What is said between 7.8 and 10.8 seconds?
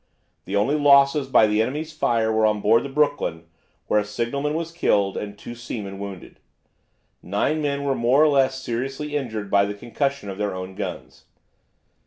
were more or less seriously injured by the concussion of their own